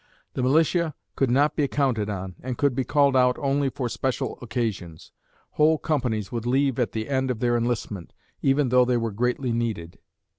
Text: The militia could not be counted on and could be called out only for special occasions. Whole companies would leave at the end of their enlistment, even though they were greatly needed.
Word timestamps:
The 0.33 0.41
militia 0.41 0.95
could 1.15 1.29
not 1.29 1.55
be 1.55 1.67
counted 1.67 2.09
on 2.09 2.33
and 2.41 2.57
could 2.57 2.73
be 2.73 2.83
called 2.83 3.15
out 3.15 3.37
only 3.37 3.69
for 3.69 3.87
special 3.87 4.39
occasions. 4.41 5.11
Whole 5.51 5.77
companies 5.77 6.31
would 6.31 6.47
leave 6.47 6.79
at 6.79 6.93
the 6.93 7.07
end 7.07 7.29
of 7.29 7.37
their 7.39 7.55
enlistment, 7.55 8.11
even 8.41 8.69
though 8.69 8.83
they 8.83 8.97
were 8.97 9.11
greatly 9.11 9.51
needed. 9.51 9.99